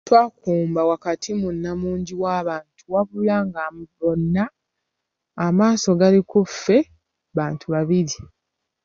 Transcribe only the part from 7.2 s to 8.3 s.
bantu babiri.